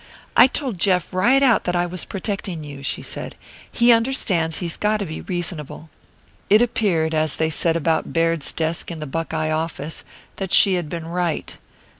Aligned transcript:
"I 0.35 0.47
told 0.47 0.79
Jeff 0.79 1.13
right 1.13 1.43
out 1.43 1.63
that 1.65 1.75
I 1.75 1.85
was 1.85 2.05
protecting 2.05 2.63
you," 2.63 2.81
she 2.81 3.03
said. 3.03 3.35
"He 3.71 3.91
understands 3.91 4.57
he's 4.57 4.75
got 4.75 4.97
to 4.97 5.05
be 5.05 5.21
reasonable." 5.21 5.91
It 6.49 6.59
appeared, 6.59 7.13
as 7.13 7.35
they 7.35 7.51
set 7.51 7.77
about 7.77 8.11
Baird's 8.11 8.51
desk 8.51 8.89
in 8.89 8.99
the 8.99 9.05
Buckeye 9.05 9.51
office, 9.51 10.03
that 10.37 10.51
she 10.51 10.73
had 10.73 10.89
been 10.89 11.05
right. 11.05 11.55